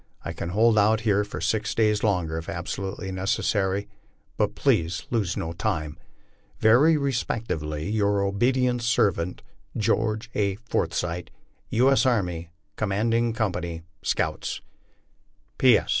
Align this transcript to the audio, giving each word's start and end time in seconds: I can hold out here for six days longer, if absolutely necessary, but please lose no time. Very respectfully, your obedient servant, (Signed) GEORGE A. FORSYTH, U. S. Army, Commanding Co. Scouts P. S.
I 0.25 0.33
can 0.33 0.49
hold 0.49 0.79
out 0.79 1.01
here 1.01 1.23
for 1.23 1.39
six 1.39 1.75
days 1.75 2.03
longer, 2.03 2.39
if 2.39 2.49
absolutely 2.49 3.11
necessary, 3.11 3.87
but 4.35 4.55
please 4.55 5.05
lose 5.11 5.37
no 5.37 5.53
time. 5.53 5.95
Very 6.59 6.97
respectfully, 6.97 7.87
your 7.91 8.23
obedient 8.23 8.81
servant, 8.81 9.43
(Signed) 9.75 9.83
GEORGE 9.83 10.29
A. 10.33 10.55
FORSYTH, 10.55 11.29
U. 11.69 11.91
S. 11.91 12.07
Army, 12.07 12.49
Commanding 12.77 13.33
Co. 13.33 13.51
Scouts 14.01 14.61
P. 15.59 15.77
S. 15.77 15.89